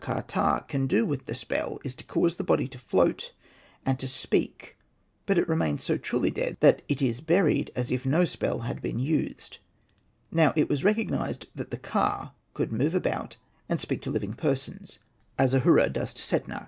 [0.03, 3.33] ptah can do with the spell is to cause the body to float
[3.85, 4.75] and to speak,
[5.27, 8.81] but it remains so truly dead that it is buried as if no spell had
[8.81, 9.59] been used.
[10.31, 13.37] Now it was recog nised that the /:a could move about
[13.69, 14.97] and speak to living persons,
[15.37, 16.59] as Ahura does to Hosted by Google 134 SETNA AND THE MAGIC BOOK Setna.